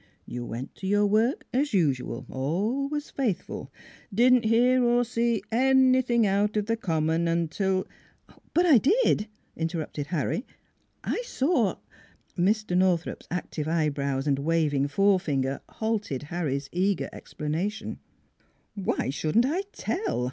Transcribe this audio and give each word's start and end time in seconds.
You 0.25 0.43
went 0.47 0.73
to 0.77 0.87
your 0.87 1.05
work, 1.05 1.45
as 1.53 1.75
usual: 1.75 2.25
always 2.27 3.11
faithful. 3.11 3.71
Didn't 4.11 4.45
hear 4.45 4.83
or 4.83 5.05
see 5.05 5.43
anything 5.51 6.25
out 6.25 6.57
of 6.57 6.65
the 6.65 6.75
common 6.75 7.47
till 7.49 7.85
""But 8.55 8.65
I 8.65 8.79
did," 8.79 9.27
interrupted 9.55 10.07
Harry." 10.07 10.43
I 11.03 11.21
saw 11.23 11.75
Mr. 12.35 12.75
Northrup's 12.75 13.27
active 13.29 13.67
eyebrows 13.67 14.25
and 14.25 14.39
waving 14.39 14.87
forefinger 14.87 15.61
halted 15.69 16.23
Harry's 16.33 16.67
eager 16.71 17.07
explanation. 17.13 17.99
NEIGHBORS 18.75 18.83
317 18.83 18.83
"Why 19.05 19.09
shouldn't 19.11 19.45
I 19.45 19.61
tell?" 19.71 20.19